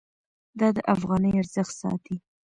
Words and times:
دا 0.59 0.67
د 0.75 0.77
افغانۍ 0.95 1.31
ارزښت 1.41 1.73
ساتي. 1.81 2.15